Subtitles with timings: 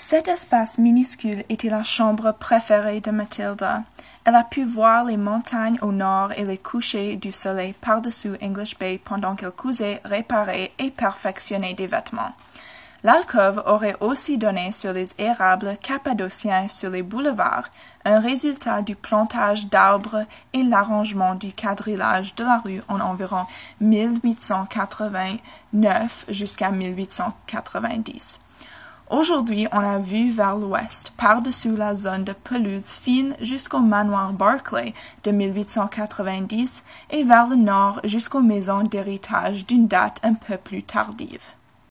[0.00, 3.82] Cet espace minuscule était la chambre préférée de Mathilda.
[4.24, 8.78] Elle a pu voir les montagnes au nord et les couchers du soleil par-dessous English
[8.78, 12.30] Bay pendant qu'elle cousait, réparait et perfectionnait des vêtements.
[13.02, 17.66] L'alcôve aurait aussi donné sur les érables cappadociens sur les boulevards,
[18.04, 23.46] un résultat du plantage d'arbres et l'arrangement du quadrillage de la rue en environ
[23.80, 28.38] 1889 jusqu'à 1890.
[29.10, 34.92] Aujourd'hui, on a vu vers l'ouest, par-dessus la zone de pelouse fine jusqu'au manoir Barclay
[35.24, 41.52] de 1890 et vers le nord jusqu'aux maisons d'héritage d'une date un peu plus tardive.